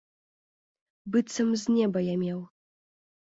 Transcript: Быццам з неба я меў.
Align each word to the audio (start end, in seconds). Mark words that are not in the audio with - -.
Быццам 1.15 1.47
з 1.65 1.77
неба 1.77 1.99
я 2.09 2.15
меў. 2.23 2.39